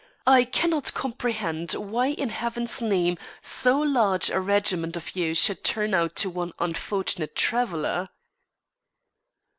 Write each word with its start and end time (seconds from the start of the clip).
I 0.25 0.45
cannot 0.45 0.95
comprehend 0.95 1.73
why 1.73 2.07
in 2.07 2.29
Heaven's 2.29 2.81
name 2.81 3.19
so 3.39 3.79
large 3.79 4.31
a 4.31 4.39
regiment 4.39 4.97
of 4.97 5.15
you 5.15 5.35
should 5.35 5.63
turn 5.63 5.93
out 5.93 6.15
to 6.15 6.29
one 6.31 6.53
unfortunate 6.57 7.35
traveller." 7.35 8.09